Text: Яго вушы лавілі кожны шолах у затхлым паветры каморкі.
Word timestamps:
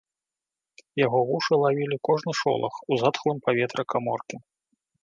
Яго 1.05 1.19
вушы 1.29 1.53
лавілі 1.65 1.97
кожны 2.09 2.31
шолах 2.41 2.75
у 2.91 3.01
затхлым 3.05 3.37
паветры 3.51 3.83
каморкі. 3.97 4.35